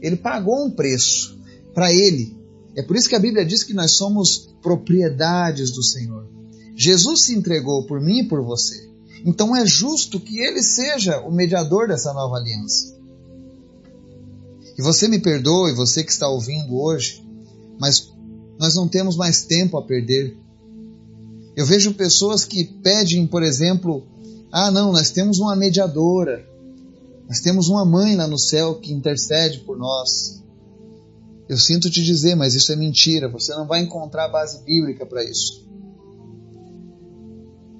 Ele 0.00 0.16
pagou 0.16 0.64
um 0.64 0.70
preço 0.70 1.38
para 1.74 1.92
ele. 1.92 2.36
É 2.76 2.82
por 2.82 2.94
isso 2.94 3.08
que 3.08 3.14
a 3.14 3.20
Bíblia 3.20 3.44
diz 3.44 3.64
que 3.64 3.72
nós 3.72 3.92
somos 3.92 4.54
propriedades 4.60 5.70
do 5.70 5.82
Senhor. 5.82 6.28
Jesus 6.76 7.22
se 7.22 7.34
entregou 7.34 7.86
por 7.86 8.00
mim 8.00 8.20
e 8.20 8.28
por 8.28 8.42
você. 8.42 8.86
Então 9.24 9.56
é 9.56 9.66
justo 9.66 10.20
que 10.20 10.38
ele 10.38 10.62
seja 10.62 11.20
o 11.20 11.32
mediador 11.32 11.88
dessa 11.88 12.12
nova 12.12 12.36
aliança. 12.36 12.94
E 14.78 14.82
você 14.82 15.08
me 15.08 15.18
perdoe, 15.18 15.72
você 15.72 16.04
que 16.04 16.12
está 16.12 16.28
ouvindo 16.28 16.76
hoje, 16.76 17.26
mas 17.80 18.12
nós 18.58 18.74
não 18.74 18.86
temos 18.86 19.16
mais 19.16 19.42
tempo 19.42 19.78
a 19.78 19.82
perder. 19.82 20.36
Eu 21.56 21.64
vejo 21.64 21.94
pessoas 21.94 22.44
que 22.44 22.64
pedem, 22.64 23.26
por 23.26 23.42
exemplo, 23.42 24.06
ah, 24.52 24.70
não, 24.70 24.92
nós 24.92 25.10
temos 25.10 25.38
uma 25.38 25.56
mediadora, 25.56 26.46
nós 27.26 27.40
temos 27.40 27.68
uma 27.68 27.86
mãe 27.86 28.14
lá 28.14 28.26
no 28.26 28.38
céu 28.38 28.74
que 28.74 28.92
intercede 28.92 29.60
por 29.60 29.78
nós. 29.78 30.42
Eu 31.48 31.56
sinto 31.56 31.90
te 31.90 32.02
dizer, 32.02 32.34
mas 32.34 32.54
isso 32.54 32.72
é 32.72 32.76
mentira, 32.76 33.28
você 33.28 33.54
não 33.54 33.66
vai 33.66 33.80
encontrar 33.82 34.28
base 34.28 34.64
bíblica 34.64 35.06
para 35.06 35.22
isso. 35.24 35.64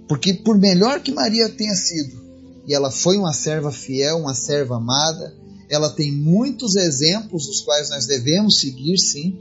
Porque 0.08 0.34
por 0.34 0.56
melhor 0.56 1.00
que 1.00 1.12
Maria 1.12 1.48
tenha 1.48 1.74
sido, 1.74 2.24
e 2.66 2.74
ela 2.74 2.90
foi 2.90 3.16
uma 3.16 3.32
serva 3.32 3.72
fiel, 3.72 4.18
uma 4.18 4.34
serva 4.34 4.76
amada, 4.76 5.34
ela 5.68 5.90
tem 5.90 6.12
muitos 6.12 6.76
exemplos 6.76 7.48
os 7.48 7.60
quais 7.60 7.90
nós 7.90 8.06
devemos 8.06 8.60
seguir, 8.60 8.98
sim. 8.98 9.38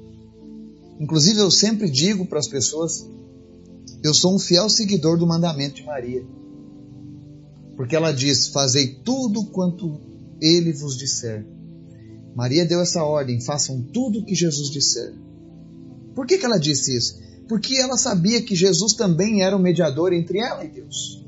Inclusive, 0.99 1.39
eu 1.39 1.51
sempre 1.51 1.89
digo 1.89 2.25
para 2.25 2.39
as 2.39 2.47
pessoas: 2.47 3.05
eu 4.03 4.13
sou 4.13 4.35
um 4.35 4.39
fiel 4.39 4.69
seguidor 4.69 5.17
do 5.17 5.27
mandamento 5.27 5.75
de 5.75 5.83
Maria. 5.83 6.25
Porque 7.75 7.95
ela 7.95 8.11
diz: 8.11 8.47
Fazei 8.47 8.99
tudo 9.03 9.45
quanto 9.45 9.99
ele 10.41 10.71
vos 10.73 10.97
disser. 10.97 11.45
Maria 12.35 12.65
deu 12.65 12.81
essa 12.81 13.03
ordem: 13.03 13.39
façam 13.39 13.81
tudo 13.81 14.19
o 14.19 14.25
que 14.25 14.35
Jesus 14.35 14.69
disser. 14.69 15.13
Por 16.13 16.27
que, 16.27 16.37
que 16.37 16.45
ela 16.45 16.59
disse 16.59 16.95
isso? 16.95 17.19
Porque 17.47 17.75
ela 17.77 17.97
sabia 17.97 18.41
que 18.41 18.55
Jesus 18.55 18.93
também 18.93 19.41
era 19.41 19.55
o 19.55 19.59
mediador 19.59 20.11
entre 20.11 20.39
ela 20.39 20.63
e 20.63 20.69
Deus. 20.69 21.23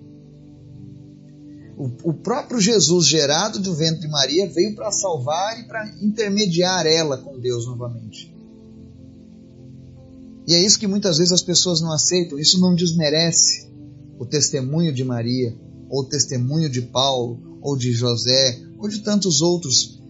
O, 1.77 2.09
o 2.09 2.13
próprio 2.13 2.59
Jesus, 2.59 3.05
gerado 3.05 3.59
do 3.59 3.73
ventre 3.73 4.01
de 4.01 4.07
Maria, 4.07 4.49
veio 4.51 4.75
para 4.75 4.91
salvar 4.91 5.59
e 5.59 5.67
para 5.67 5.87
intermediar 6.01 6.85
ela 6.87 7.17
com 7.17 7.39
Deus 7.39 7.67
novamente. 7.67 8.35
E 10.47 10.55
é 10.55 10.59
isso 10.59 10.79
que 10.79 10.87
muitas 10.87 11.17
vezes 11.19 11.33
as 11.33 11.43
pessoas 11.43 11.81
não 11.81 11.91
aceitam. 11.91 12.39
Isso 12.39 12.59
não 12.59 12.73
desmerece 12.73 13.69
o 14.17 14.25
testemunho 14.25 14.91
de 14.91 15.03
Maria, 15.03 15.55
ou 15.89 16.01
o 16.01 16.05
testemunho 16.05 16.69
de 16.69 16.81
Paulo, 16.81 17.59
ou 17.61 17.77
de 17.77 17.91
José, 17.93 18.59
ou 18.79 18.87
de 18.87 18.99
tantos 18.99 19.41
outros 19.41 20.01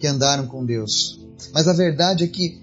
que 0.00 0.06
andaram 0.06 0.46
com 0.46 0.64
Deus. 0.64 1.20
Mas 1.52 1.68
a 1.68 1.72
verdade 1.74 2.24
é 2.24 2.26
que, 2.26 2.58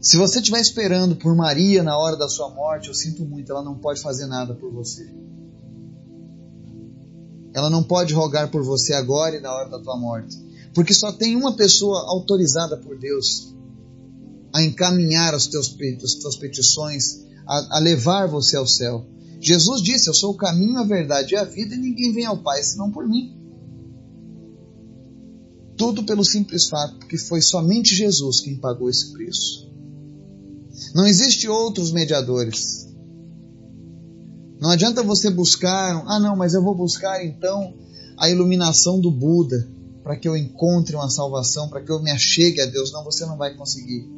se 0.00 0.16
você 0.16 0.38
estiver 0.38 0.60
esperando 0.60 1.14
por 1.14 1.36
Maria 1.36 1.82
na 1.82 1.96
hora 1.96 2.16
da 2.16 2.28
sua 2.28 2.48
morte, 2.48 2.88
eu 2.88 2.94
sinto 2.94 3.24
muito, 3.24 3.52
ela 3.52 3.62
não 3.62 3.76
pode 3.76 4.00
fazer 4.00 4.26
nada 4.26 4.54
por 4.54 4.72
você. 4.72 5.06
Ela 7.54 7.70
não 7.70 7.82
pode 7.82 8.12
rogar 8.14 8.50
por 8.50 8.62
você 8.62 8.94
agora 8.94 9.36
e 9.36 9.40
na 9.40 9.52
hora 9.54 9.68
da 9.68 9.78
tua 9.78 9.96
morte. 9.96 10.36
Porque 10.74 10.92
só 10.92 11.12
tem 11.12 11.36
uma 11.36 11.56
pessoa 11.56 12.00
autorizada 12.08 12.76
por 12.76 12.98
Deus 12.98 13.54
a 14.52 14.62
encaminhar 14.62 15.34
as, 15.34 15.46
teus, 15.46 15.76
as 16.02 16.14
tuas 16.14 16.36
petições, 16.36 17.24
a, 17.46 17.76
a 17.76 17.78
levar 17.78 18.26
você 18.26 18.56
ao 18.56 18.66
céu. 18.66 19.06
Jesus 19.40 19.82
disse: 19.82 20.08
Eu 20.08 20.14
sou 20.14 20.32
o 20.32 20.36
caminho, 20.36 20.78
a 20.78 20.84
verdade 20.84 21.34
e 21.34 21.36
a 21.36 21.44
vida, 21.44 21.74
e 21.74 21.78
ninguém 21.78 22.12
vem 22.12 22.24
ao 22.24 22.38
Pai 22.38 22.62
senão 22.62 22.90
por 22.90 23.06
mim. 23.06 23.45
Tudo 25.76 26.04
pelo 26.04 26.24
simples 26.24 26.68
fato 26.68 27.06
que 27.06 27.18
foi 27.18 27.40
somente 27.42 27.94
Jesus 27.94 28.40
quem 28.40 28.56
pagou 28.56 28.88
esse 28.88 29.12
preço. 29.12 29.70
Não 30.94 31.06
existe 31.06 31.48
outros 31.48 31.92
mediadores. 31.92 32.88
Não 34.60 34.70
adianta 34.70 35.02
você 35.02 35.30
buscar, 35.30 36.02
ah 36.06 36.18
não, 36.18 36.34
mas 36.34 36.54
eu 36.54 36.62
vou 36.62 36.74
buscar 36.74 37.24
então 37.24 37.74
a 38.16 38.30
iluminação 38.30 38.98
do 38.98 39.10
Buda 39.10 39.68
para 40.02 40.16
que 40.16 40.28
eu 40.28 40.36
encontre 40.36 40.94
uma 40.94 41.10
salvação, 41.10 41.68
para 41.68 41.82
que 41.82 41.90
eu 41.90 42.00
me 42.00 42.10
achegue 42.10 42.60
a 42.60 42.66
Deus. 42.66 42.92
Não, 42.92 43.04
você 43.04 43.26
não 43.26 43.36
vai 43.36 43.54
conseguir. 43.56 44.08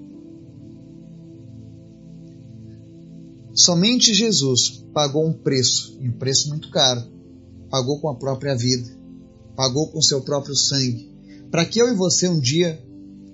Somente 3.54 4.12
Jesus 4.14 4.84
pagou 4.92 5.26
um 5.26 5.32
preço, 5.32 5.98
e 6.00 6.08
um 6.08 6.12
preço 6.12 6.50
muito 6.50 6.70
caro. 6.70 7.02
Pagou 7.70 7.98
com 8.00 8.08
a 8.08 8.14
própria 8.14 8.54
vida, 8.54 8.88
pagou 9.56 9.88
com 9.88 10.00
seu 10.00 10.20
próprio 10.20 10.54
sangue, 10.54 11.10
para 11.50 11.64
que 11.64 11.81
eu 11.81 11.88
e 11.88 11.95
você 11.95 12.28
um 12.28 12.40
dia 12.40 12.83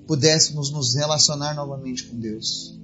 pudéssemos 0.07 0.71
nos 0.71 0.95
relacionar 0.95 1.55
novamente 1.55 2.05
com 2.05 2.19
Deus. 2.19 2.79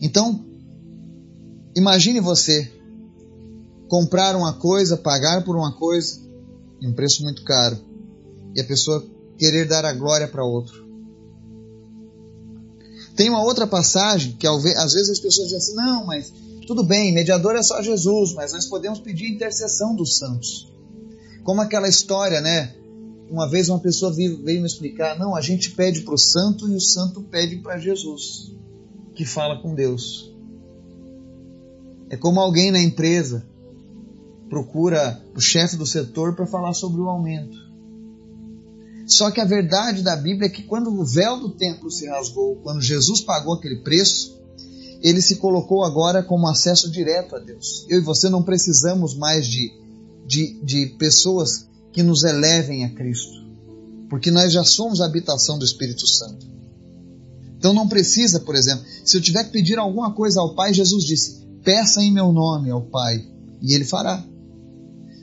Então, 0.00 0.46
Imagine 1.76 2.20
você 2.20 2.72
comprar 3.86 4.34
uma 4.34 4.54
coisa, 4.54 4.96
pagar 4.96 5.44
por 5.44 5.54
uma 5.54 5.76
coisa, 5.76 6.22
em 6.80 6.88
um 6.88 6.94
preço 6.94 7.22
muito 7.22 7.44
caro, 7.44 7.78
e 8.54 8.60
a 8.62 8.64
pessoa 8.64 9.06
querer 9.36 9.68
dar 9.68 9.84
a 9.84 9.92
glória 9.92 10.26
para 10.26 10.42
outro. 10.42 10.86
Tem 13.14 13.28
uma 13.28 13.42
outra 13.42 13.66
passagem 13.66 14.32
que 14.32 14.46
às 14.46 14.94
vezes 14.94 15.10
as 15.10 15.20
pessoas 15.20 15.48
dizem 15.48 15.58
assim: 15.58 15.74
não, 15.74 16.06
mas 16.06 16.32
tudo 16.66 16.82
bem, 16.82 17.12
mediador 17.12 17.54
é 17.54 17.62
só 17.62 17.82
Jesus, 17.82 18.32
mas 18.32 18.54
nós 18.54 18.64
podemos 18.64 18.98
pedir 18.98 19.30
intercessão 19.30 19.94
dos 19.94 20.16
santos. 20.16 20.72
Como 21.44 21.60
aquela 21.60 21.88
história, 21.88 22.40
né? 22.40 22.74
Uma 23.30 23.48
vez 23.48 23.68
uma 23.68 23.80
pessoa 23.80 24.12
veio, 24.12 24.42
veio 24.42 24.60
me 24.60 24.66
explicar: 24.66 25.18
não, 25.18 25.34
a 25.34 25.40
gente 25.40 25.72
pede 25.72 26.02
para 26.02 26.14
o 26.14 26.18
santo 26.18 26.68
e 26.68 26.74
o 26.74 26.80
santo 26.80 27.22
pede 27.22 27.56
para 27.56 27.78
Jesus, 27.78 28.52
que 29.14 29.24
fala 29.24 29.60
com 29.60 29.74
Deus. 29.74 30.32
É 32.08 32.16
como 32.16 32.40
alguém 32.40 32.70
na 32.70 32.80
empresa 32.80 33.44
procura 34.48 35.20
o 35.34 35.40
chefe 35.40 35.76
do 35.76 35.86
setor 35.86 36.36
para 36.36 36.46
falar 36.46 36.72
sobre 36.72 37.00
o 37.00 37.08
aumento. 37.08 37.66
Só 39.06 39.30
que 39.30 39.40
a 39.40 39.44
verdade 39.44 40.02
da 40.02 40.16
Bíblia 40.16 40.46
é 40.46 40.50
que 40.50 40.62
quando 40.62 40.88
o 40.88 41.04
véu 41.04 41.38
do 41.38 41.50
templo 41.50 41.90
se 41.90 42.08
rasgou, 42.08 42.56
quando 42.56 42.80
Jesus 42.80 43.20
pagou 43.20 43.54
aquele 43.54 43.76
preço, 43.76 44.36
ele 45.00 45.20
se 45.20 45.36
colocou 45.36 45.84
agora 45.84 46.22
como 46.22 46.48
acesso 46.48 46.90
direto 46.90 47.36
a 47.36 47.38
Deus. 47.38 47.86
Eu 47.88 47.98
e 47.98 48.02
você 48.02 48.28
não 48.28 48.42
precisamos 48.42 49.14
mais 49.14 49.46
de, 49.46 49.72
de, 50.26 50.60
de 50.62 50.86
pessoas 50.98 51.68
que 51.96 52.02
nos 52.02 52.24
elevem 52.24 52.84
a 52.84 52.90
Cristo, 52.90 53.42
porque 54.10 54.30
nós 54.30 54.52
já 54.52 54.62
somos 54.62 55.00
a 55.00 55.06
habitação 55.06 55.58
do 55.58 55.64
Espírito 55.64 56.06
Santo. 56.06 56.46
Então 57.56 57.72
não 57.72 57.88
precisa, 57.88 58.38
por 58.38 58.54
exemplo, 58.54 58.84
se 59.02 59.16
eu 59.16 59.20
tiver 59.22 59.44
que 59.44 59.50
pedir 59.50 59.78
alguma 59.78 60.12
coisa 60.12 60.42
ao 60.42 60.54
Pai, 60.54 60.74
Jesus 60.74 61.04
disse: 61.04 61.46
peça 61.64 62.02
em 62.02 62.12
meu 62.12 62.30
nome 62.32 62.70
ao 62.70 62.82
Pai, 62.82 63.26
e 63.62 63.72
ele 63.72 63.86
fará. 63.86 64.22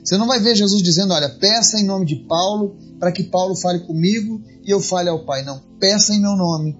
Você 0.02 0.18
não 0.18 0.26
vai 0.26 0.40
ver 0.40 0.56
Jesus 0.56 0.82
dizendo, 0.82 1.14
olha, 1.14 1.28
peça 1.28 1.78
em 1.78 1.84
nome 1.84 2.06
de 2.06 2.16
Paulo, 2.26 2.76
para 2.98 3.12
que 3.12 3.22
Paulo 3.22 3.54
fale 3.54 3.78
comigo 3.78 4.42
e 4.64 4.68
eu 4.68 4.80
fale 4.80 5.08
ao 5.08 5.24
Pai. 5.24 5.44
Não, 5.44 5.62
peça 5.78 6.12
em 6.12 6.20
meu 6.20 6.34
nome 6.34 6.76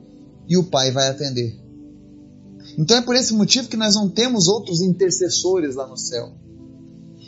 e 0.49 0.57
o 0.57 0.65
Pai 0.65 0.91
vai 0.91 1.07
atender. 1.07 1.57
Então 2.77 2.97
é 2.97 3.01
por 3.01 3.15
esse 3.15 3.33
motivo 3.33 3.69
que 3.69 3.77
nós 3.77 3.95
não 3.95 4.09
temos 4.11 4.49
outros 4.49 4.81
intercessores 4.81 5.77
lá 5.77 5.87
no 5.87 5.97
céu. 5.97 6.33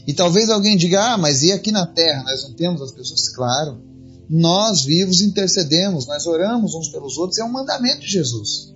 E 0.06 0.14
talvez 0.14 0.48
alguém 0.48 0.76
diga, 0.76 1.14
ah, 1.14 1.18
mas 1.18 1.42
e 1.42 1.52
aqui 1.52 1.72
na 1.72 1.86
terra? 1.86 2.22
Nós 2.22 2.44
não 2.44 2.52
temos 2.52 2.80
as 2.80 2.92
pessoas? 2.92 3.28
Claro. 3.30 3.82
Nós 4.28 4.84
vivos 4.84 5.20
intercedemos, 5.20 6.06
nós 6.06 6.26
oramos 6.26 6.74
uns 6.74 6.88
pelos 6.88 7.16
outros, 7.16 7.38
é 7.38 7.44
um 7.44 7.50
mandamento 7.50 8.00
de 8.00 8.08
Jesus. 8.08 8.74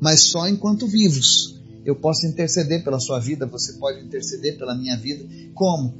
Mas 0.00 0.22
só 0.22 0.48
enquanto 0.48 0.86
vivos. 0.86 1.58
Eu 1.84 1.96
posso 1.96 2.26
interceder 2.26 2.84
pela 2.84 3.00
sua 3.00 3.18
vida, 3.18 3.46
você 3.46 3.74
pode 3.74 4.04
interceder 4.04 4.58
pela 4.58 4.74
minha 4.74 4.96
vida. 4.98 5.24
Como? 5.54 5.94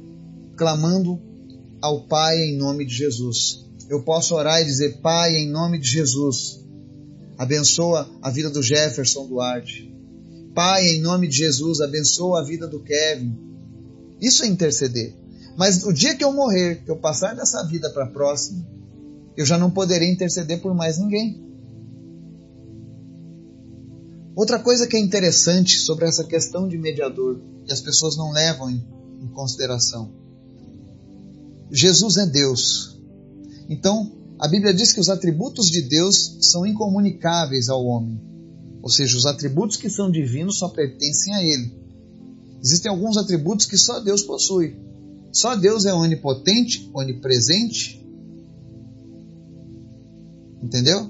Clamando 0.55 1.19
ao 1.81 2.01
Pai 2.01 2.37
em 2.39 2.57
nome 2.57 2.85
de 2.85 2.93
Jesus. 2.93 3.65
Eu 3.89 4.03
posso 4.03 4.35
orar 4.35 4.61
e 4.61 4.65
dizer: 4.65 4.99
Pai, 5.01 5.35
em 5.35 5.49
nome 5.49 5.79
de 5.79 5.87
Jesus, 5.87 6.63
abençoa 7.37 8.09
a 8.21 8.29
vida 8.29 8.49
do 8.49 8.61
Jefferson 8.61 9.27
Duarte. 9.27 9.91
Pai, 10.53 10.87
em 10.87 11.01
nome 11.01 11.27
de 11.27 11.37
Jesus, 11.37 11.81
abençoa 11.81 12.41
a 12.41 12.43
vida 12.43 12.67
do 12.67 12.79
Kevin. 12.79 13.50
Isso 14.21 14.43
é 14.43 14.47
interceder. 14.47 15.15
Mas 15.57 15.83
o 15.83 15.91
dia 15.91 16.15
que 16.15 16.23
eu 16.23 16.31
morrer, 16.31 16.83
que 16.83 16.91
eu 16.91 16.97
passar 16.97 17.35
dessa 17.35 17.65
vida 17.67 17.89
para 17.89 18.05
a 18.05 18.09
próxima, 18.09 18.65
eu 19.35 19.45
já 19.45 19.57
não 19.57 19.71
poderei 19.71 20.11
interceder 20.11 20.61
por 20.61 20.73
mais 20.73 20.97
ninguém. 20.97 21.43
Outra 24.35 24.59
coisa 24.59 24.87
que 24.87 24.95
é 24.95 24.99
interessante 24.99 25.77
sobre 25.77 26.05
essa 26.05 26.23
questão 26.23 26.67
de 26.67 26.77
mediador, 26.77 27.41
e 27.67 27.71
as 27.71 27.81
pessoas 27.81 28.15
não 28.15 28.31
levam 28.31 28.69
em, 28.69 28.85
em 29.21 29.27
consideração. 29.27 30.11
Jesus 31.69 32.17
é 32.17 32.25
Deus. 32.25 32.99
Então, 33.69 34.11
a 34.39 34.47
Bíblia 34.47 34.73
diz 34.73 34.93
que 34.93 34.99
os 34.99 35.09
atributos 35.09 35.69
de 35.69 35.81
Deus 35.81 36.37
são 36.41 36.65
incomunicáveis 36.65 37.69
ao 37.69 37.85
homem. 37.85 38.19
Ou 38.81 38.89
seja, 38.89 39.15
os 39.15 39.25
atributos 39.25 39.77
que 39.77 39.89
são 39.89 40.09
divinos 40.09 40.57
só 40.57 40.69
pertencem 40.69 41.33
a 41.35 41.43
Ele. 41.43 41.71
Existem 42.63 42.91
alguns 42.91 43.17
atributos 43.17 43.65
que 43.65 43.77
só 43.77 43.99
Deus 43.99 44.21
possui. 44.21 44.77
Só 45.31 45.55
Deus 45.55 45.85
é 45.85 45.93
onipotente, 45.93 46.89
onipresente. 46.93 48.05
Entendeu? 50.61 51.09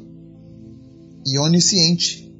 E 1.25 1.37
onisciente. 1.37 2.31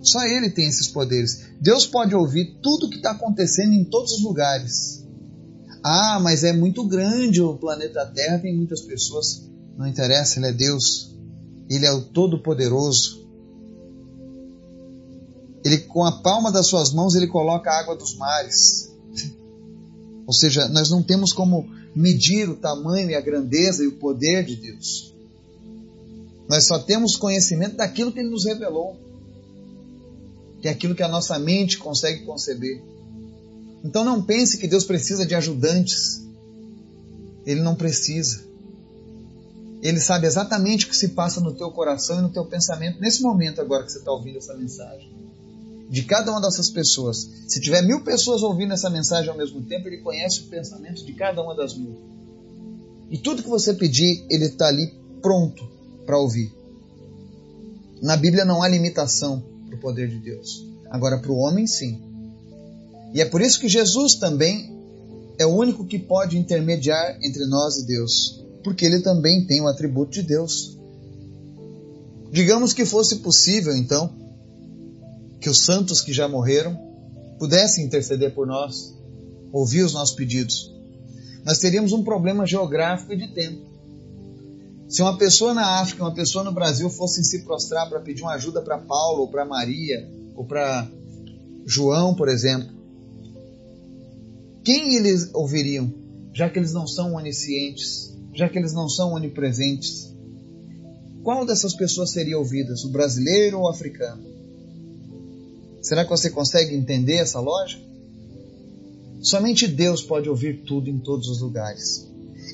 Só 0.00 0.24
Ele 0.24 0.50
tem 0.50 0.68
esses 0.68 0.88
poderes. 0.88 1.46
Deus 1.60 1.86
pode 1.86 2.14
ouvir 2.14 2.58
tudo 2.62 2.86
o 2.86 2.90
que 2.90 2.96
está 2.96 3.12
acontecendo 3.12 3.72
em 3.72 3.84
todos 3.84 4.12
os 4.12 4.22
lugares. 4.22 5.04
Ah, 5.82 6.18
mas 6.20 6.42
é 6.42 6.52
muito 6.52 6.84
grande 6.84 7.40
o 7.40 7.56
planeta 7.56 8.04
Terra, 8.06 8.38
tem 8.38 8.56
muitas 8.56 8.80
pessoas. 8.80 9.48
Não 9.76 9.86
interessa, 9.86 10.38
Ele 10.38 10.46
é 10.46 10.52
Deus. 10.52 11.14
Ele 11.68 11.86
é 11.86 11.92
o 11.92 12.02
Todo-Poderoso. 12.02 13.25
Ele 15.66 15.78
com 15.78 16.04
a 16.04 16.12
palma 16.12 16.52
das 16.52 16.68
suas 16.68 16.92
mãos 16.92 17.16
ele 17.16 17.26
coloca 17.26 17.68
a 17.68 17.80
água 17.80 17.96
dos 17.96 18.14
mares. 18.14 18.88
Ou 20.24 20.32
seja, 20.32 20.68
nós 20.68 20.90
não 20.90 21.02
temos 21.02 21.32
como 21.32 21.68
medir 21.92 22.48
o 22.48 22.54
tamanho 22.54 23.10
e 23.10 23.16
a 23.16 23.20
grandeza 23.20 23.82
e 23.82 23.88
o 23.88 23.96
poder 23.96 24.44
de 24.44 24.54
Deus. 24.54 25.12
Nós 26.48 26.62
só 26.62 26.78
temos 26.78 27.16
conhecimento 27.16 27.78
daquilo 27.78 28.12
que 28.12 28.20
ele 28.20 28.30
nos 28.30 28.44
revelou. 28.44 28.96
Que 30.62 30.68
é 30.68 30.70
aquilo 30.70 30.94
que 30.94 31.02
a 31.02 31.08
nossa 31.08 31.36
mente 31.36 31.78
consegue 31.78 32.24
conceber. 32.24 32.80
Então 33.82 34.04
não 34.04 34.22
pense 34.22 34.58
que 34.58 34.68
Deus 34.68 34.84
precisa 34.84 35.26
de 35.26 35.34
ajudantes. 35.34 36.22
Ele 37.44 37.60
não 37.60 37.74
precisa. 37.74 38.40
Ele 39.82 39.98
sabe 39.98 40.28
exatamente 40.28 40.86
o 40.86 40.88
que 40.90 40.96
se 40.96 41.08
passa 41.08 41.40
no 41.40 41.52
teu 41.52 41.72
coração 41.72 42.20
e 42.20 42.22
no 42.22 42.30
teu 42.30 42.44
pensamento 42.44 43.00
nesse 43.00 43.20
momento 43.20 43.60
agora 43.60 43.82
que 43.82 43.90
você 43.90 43.98
está 43.98 44.12
ouvindo 44.12 44.38
essa 44.38 44.54
mensagem. 44.54 45.25
De 45.88 46.02
cada 46.02 46.30
uma 46.30 46.40
dessas 46.40 46.68
pessoas. 46.68 47.28
Se 47.46 47.60
tiver 47.60 47.82
mil 47.82 48.02
pessoas 48.02 48.42
ouvindo 48.42 48.72
essa 48.72 48.90
mensagem 48.90 49.30
ao 49.30 49.36
mesmo 49.36 49.62
tempo, 49.62 49.88
ele 49.88 49.98
conhece 49.98 50.40
o 50.40 50.44
pensamento 50.46 51.04
de 51.04 51.12
cada 51.12 51.42
uma 51.42 51.54
das 51.54 51.76
mil. 51.76 51.96
E 53.10 53.18
tudo 53.18 53.42
que 53.42 53.48
você 53.48 53.72
pedir, 53.72 54.26
ele 54.28 54.46
está 54.46 54.66
ali 54.66 54.92
pronto 55.22 55.68
para 56.04 56.18
ouvir. 56.18 56.52
Na 58.02 58.16
Bíblia 58.16 58.44
não 58.44 58.62
há 58.62 58.68
limitação 58.68 59.42
para 59.66 59.76
o 59.76 59.80
poder 59.80 60.08
de 60.08 60.18
Deus. 60.18 60.66
Agora, 60.90 61.18
para 61.18 61.30
o 61.30 61.36
homem, 61.36 61.66
sim. 61.66 62.02
E 63.14 63.20
é 63.20 63.24
por 63.24 63.40
isso 63.40 63.60
que 63.60 63.68
Jesus 63.68 64.16
também 64.16 64.76
é 65.38 65.46
o 65.46 65.54
único 65.54 65.86
que 65.86 65.98
pode 65.98 66.36
intermediar 66.36 67.16
entre 67.22 67.46
nós 67.46 67.76
e 67.78 67.86
Deus 67.86 68.46
porque 68.66 68.84
ele 68.84 68.98
também 68.98 69.46
tem 69.46 69.60
o 69.60 69.68
atributo 69.68 70.10
de 70.10 70.22
Deus. 70.22 70.76
Digamos 72.32 72.72
que 72.72 72.84
fosse 72.84 73.18
possível, 73.20 73.76
então, 73.76 74.12
que 75.40 75.48
os 75.48 75.64
santos 75.64 76.00
que 76.00 76.12
já 76.12 76.28
morreram 76.28 76.76
pudessem 77.38 77.84
interceder 77.84 78.34
por 78.34 78.46
nós, 78.46 78.94
ouvir 79.52 79.82
os 79.82 79.92
nossos 79.92 80.14
pedidos. 80.14 80.74
Nós 81.44 81.58
teríamos 81.58 81.92
um 81.92 82.02
problema 82.02 82.46
geográfico 82.46 83.12
e 83.12 83.16
de 83.16 83.28
tempo. 83.28 83.62
Se 84.88 85.02
uma 85.02 85.16
pessoa 85.18 85.52
na 85.52 85.80
África, 85.80 86.02
uma 86.02 86.14
pessoa 86.14 86.44
no 86.44 86.52
Brasil 86.52 86.88
fossem 86.88 87.22
se 87.22 87.42
prostrar 87.42 87.88
para 87.88 88.00
pedir 88.00 88.22
uma 88.22 88.34
ajuda 88.34 88.62
para 88.62 88.78
Paulo, 88.78 89.22
ou 89.22 89.28
para 89.28 89.44
Maria, 89.44 90.08
ou 90.34 90.44
para 90.44 90.88
João, 91.66 92.14
por 92.14 92.28
exemplo, 92.28 92.68
quem 94.64 94.96
eles 94.96 95.30
ouviriam, 95.32 95.92
já 96.32 96.48
que 96.48 96.58
eles 96.58 96.72
não 96.72 96.86
são 96.86 97.14
oniscientes? 97.14 98.16
já 98.36 98.48
que 98.48 98.58
eles 98.58 98.74
não 98.74 98.88
são 98.88 99.14
onipresentes. 99.14 100.14
Qual 101.24 101.44
dessas 101.46 101.74
pessoas 101.74 102.10
seria 102.10 102.38
ouvidas, 102.38 102.84
o 102.84 102.90
brasileiro 102.90 103.58
ou 103.58 103.64
o 103.64 103.68
africano? 103.68 104.22
Será 105.86 106.02
que 106.02 106.10
você 106.10 106.30
consegue 106.30 106.74
entender 106.74 107.14
essa 107.14 107.38
lógica? 107.38 107.80
Somente 109.20 109.68
Deus 109.68 110.02
pode 110.02 110.28
ouvir 110.28 110.64
tudo 110.66 110.90
em 110.90 110.98
todos 110.98 111.28
os 111.28 111.40
lugares. 111.40 112.04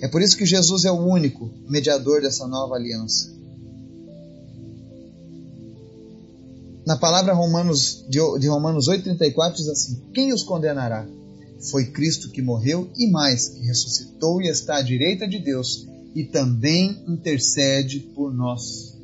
É 0.03 0.09
por 0.09 0.21
isso 0.21 0.37
que 0.37 0.45
Jesus 0.45 0.85
é 0.85 0.93
o 0.93 1.01
único 1.01 1.51
mediador 1.67 2.21
dessa 2.21 2.47
nova 2.47 2.75
aliança. 2.75 3.33
Na 6.85 6.99
palavra 6.99 7.33
Romanos, 7.33 8.05
de 8.07 8.49
Romanos 8.49 8.87
8,34 8.87 9.55
diz 9.55 9.69
assim: 9.69 10.03
Quem 10.12 10.35
os 10.35 10.43
condenará? 10.43 11.09
Foi 11.71 11.87
Cristo 11.87 12.29
que 12.29 12.43
morreu 12.43 12.91
e 12.95 13.11
mais, 13.11 13.49
que 13.49 13.65
ressuscitou 13.65 14.43
e 14.43 14.49
está 14.49 14.77
à 14.77 14.83
direita 14.83 15.27
de 15.27 15.39
Deus 15.39 15.89
e 16.15 16.23
também 16.23 17.03
intercede 17.09 17.99
por 17.99 18.31
nós. 18.31 18.95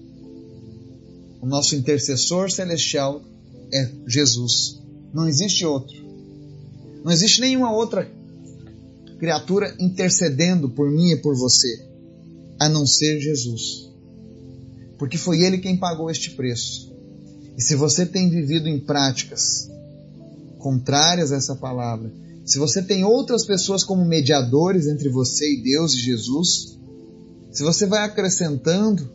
O 1.41 1.47
nosso 1.47 1.75
intercessor 1.75 2.51
celestial 2.51 3.23
é 3.73 3.91
Jesus. 4.07 4.81
Não 5.13 5.29
existe 5.29 5.65
outro. 5.65 5.97
Não 7.05 7.13
existe 7.13 7.41
nenhuma 7.41 7.73
outra 7.73 8.11
criatura 9.19 9.75
intercedendo 9.79 10.69
por 10.69 10.91
mim 10.91 11.13
e 11.13 11.17
por 11.17 11.35
você, 11.37 11.87
a 12.59 12.69
não 12.69 12.87
ser 12.87 13.21
Jesus. 13.21 13.89
Porque 14.99 15.17
foi 15.17 15.43
Ele 15.43 15.59
quem 15.59 15.77
pagou 15.77 16.11
este 16.11 16.33
preço. 16.33 16.93
E 17.57 17.63
se 17.63 17.75
você 17.75 18.07
tem 18.07 18.31
vivido 18.31 18.69
em 18.69 18.79
práticas 18.79 19.71
contrárias 20.59 21.33
a 21.33 21.37
essa 21.37 21.57
palavra, 21.57 22.13
se 22.45 22.59
você 22.59 22.83
tem 22.83 23.05
outras 23.05 23.45
pessoas 23.45 23.85
como 23.85 24.05
mediadores 24.05 24.87
entre 24.87 25.09
você 25.09 25.53
e 25.53 25.63
Deus 25.63 25.95
e 25.95 25.99
Jesus, 25.99 26.79
se 27.51 27.63
você 27.63 27.87
vai 27.87 28.05
acrescentando 28.05 29.09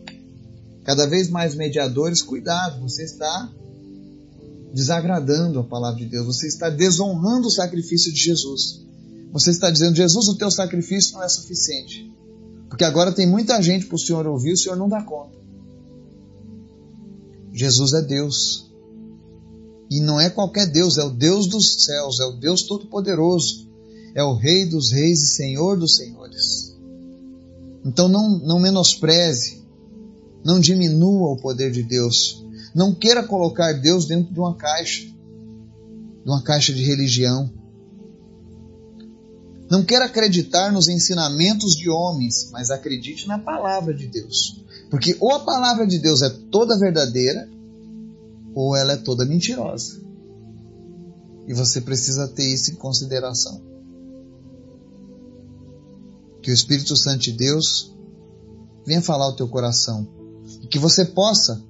cada 0.84 1.08
vez 1.08 1.30
mais 1.30 1.56
mediadores, 1.56 2.22
cuidado, 2.22 2.82
você 2.82 3.04
está 3.04 3.50
desagradando 4.74 5.60
a 5.60 5.64
palavra 5.64 6.00
de 6.00 6.08
Deus, 6.08 6.26
você 6.26 6.48
está 6.48 6.70
desonrando 6.70 7.48
o 7.48 7.52
sacrifício 7.52 8.12
de 8.12 8.20
Jesus. 8.20 8.82
Você 9.32 9.52
está 9.52 9.70
dizendo, 9.70 9.96
Jesus, 9.96 10.28
o 10.28 10.36
teu 10.36 10.50
sacrifício 10.50 11.14
não 11.14 11.24
é 11.24 11.30
suficiente. 11.30 12.12
Porque 12.68 12.84
agora 12.84 13.12
tem 13.12 13.28
muita 13.28 13.62
gente 13.62 13.86
para 13.86 13.96
o 13.96 14.00
Senhor 14.00 14.26
ouvir, 14.26 14.54
o 14.54 14.58
Senhor 14.58 14.76
não 14.76 14.90
dá 14.90 15.04
conta. 15.04 15.38
Jesus 17.54 17.94
é 17.94 18.02
Deus. 18.02 18.72
E 19.92 20.00
não 20.00 20.20
é 20.20 20.30
qualquer 20.30 20.66
Deus, 20.66 20.98
é 20.98 21.04
o 21.04 21.12
Deus 21.12 21.46
dos 21.48 21.84
céus, 21.86 22.20
é 22.20 22.26
o 22.26 22.32
Deus 22.32 22.64
Todo-Poderoso, 22.64 23.70
é 24.16 24.24
o 24.24 24.34
Rei 24.34 24.66
dos 24.66 24.92
Reis 24.92 25.22
e 25.22 25.28
Senhor 25.28 25.78
dos 25.78 25.96
Senhores. 25.98 26.76
Então 27.86 28.08
não, 28.08 28.40
não 28.40 28.60
menospreze, 28.60 29.62
não 30.44 30.60
diminua 30.60 31.34
o 31.34 31.38
poder 31.38 31.72
de 31.72 31.84
Deus, 31.84 32.43
não 32.74 32.94
queira 32.94 33.24
colocar 33.24 33.74
Deus 33.74 34.06
dentro 34.06 34.34
de 34.34 34.40
uma 34.40 34.56
caixa, 34.56 35.06
de 35.06 36.30
uma 36.30 36.42
caixa 36.42 36.74
de 36.74 36.84
religião. 36.84 37.52
Não 39.70 39.84
queira 39.84 40.06
acreditar 40.06 40.72
nos 40.72 40.88
ensinamentos 40.88 41.76
de 41.76 41.90
homens, 41.90 42.50
mas 42.52 42.72
acredite 42.72 43.28
na 43.28 43.40
palavra 43.40 43.94
de 43.94 44.08
Deus. 44.08 44.64
Porque 44.90 45.18
ou 45.20 45.32
a 45.34 45.40
palavra 45.40 45.88
de 45.88 45.98
Deus 45.98 46.22
é 46.22 46.30
toda 46.30 46.78
verdadeira, 46.78 47.50
ou 48.54 48.76
ela 48.76 48.94
é 48.94 48.98
toda 48.98 49.26
mentirosa. 49.26 50.02
E 51.48 51.54
você 51.54 51.82
precisa 51.82 52.28
ter 52.28 52.54
isso 52.54 52.72
em 52.72 52.76
consideração. 52.76 53.62
Que 56.42 56.52
o 56.52 56.54
Espírito 56.54 56.96
Santo 56.96 57.20
de 57.20 57.32
Deus 57.32 57.96
venha 58.86 59.02
falar 59.02 59.26
ao 59.26 59.36
teu 59.36 59.48
coração 59.48 60.08
e 60.62 60.68
que 60.68 60.78
você 60.78 61.06
possa, 61.06 61.64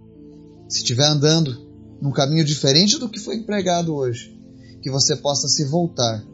se 0.73 0.79
estiver 0.79 1.05
andando 1.05 1.55
num 2.01 2.11
caminho 2.11 2.43
diferente 2.43 2.97
do 2.97 3.07
que 3.07 3.19
foi 3.19 3.43
pregado 3.43 3.93
hoje, 3.93 4.35
que 4.81 4.89
você 4.89 5.15
possa 5.15 5.47
se 5.47 5.63
voltar, 5.65 6.25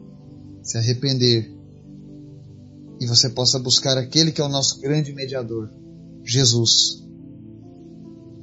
se 0.62 0.78
arrepender 0.78 1.54
e 2.98 3.06
você 3.06 3.28
possa 3.28 3.58
buscar 3.58 3.98
aquele 3.98 4.32
que 4.32 4.40
é 4.40 4.44
o 4.44 4.48
nosso 4.48 4.80
grande 4.80 5.12
mediador, 5.12 5.68
Jesus, 6.24 7.04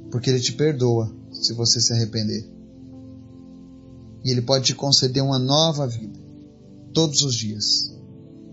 porque 0.08 0.30
ele 0.30 0.38
te 0.38 0.52
perdoa 0.52 1.12
se 1.32 1.52
você 1.52 1.80
se 1.80 1.92
arrepender. 1.92 2.48
E 4.24 4.30
Ele 4.30 4.42
pode 4.42 4.66
te 4.66 4.74
conceder 4.74 5.22
uma 5.22 5.38
nova 5.38 5.86
vida 5.86 6.18
todos 6.94 7.22
os 7.22 7.34
dias. 7.34 7.92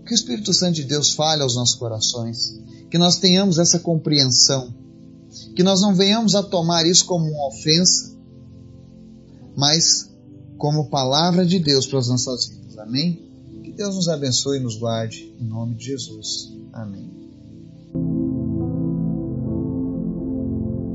Que 0.04 0.12
o 0.12 0.14
Espírito 0.14 0.52
Santo 0.52 0.74
de 0.74 0.84
Deus 0.84 1.12
fale 1.12 1.42
aos 1.42 1.54
nossos 1.54 1.76
corações, 1.76 2.60
que 2.90 2.98
nós 2.98 3.18
tenhamos 3.18 3.58
essa 3.58 3.78
compreensão, 3.78 4.74
que 5.54 5.62
nós 5.62 5.80
não 5.80 5.94
venhamos 5.94 6.34
a 6.34 6.42
tomar 6.42 6.86
isso 6.86 7.04
como 7.04 7.26
uma 7.26 7.48
ofensa, 7.48 8.16
mas 9.56 10.10
como 10.58 10.88
palavra 10.88 11.44
de 11.44 11.58
Deus 11.58 11.86
para 11.86 11.98
as 11.98 12.08
nossas 12.08 12.46
vidas. 12.48 12.78
Amém? 12.78 13.22
Que 13.62 13.72
Deus 13.72 13.94
nos 13.94 14.08
abençoe 14.08 14.58
e 14.58 14.62
nos 14.62 14.76
guarde, 14.76 15.34
em 15.38 15.44
nome 15.44 15.74
de 15.74 15.86
Jesus. 15.86 16.52
Amém. 16.72 17.25